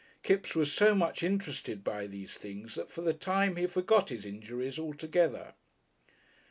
Kipps 0.23 0.55
was 0.55 0.73
so 0.73 0.95
much 0.95 1.21
interested 1.21 1.83
by 1.83 2.07
these 2.07 2.33
things 2.33 2.73
that 2.73 2.89
for 2.89 3.01
the 3.01 3.13
time 3.13 3.55
he 3.55 3.67
forgot 3.67 4.09
his 4.09 4.25
injuries 4.25 4.79
altogether. 4.79 5.53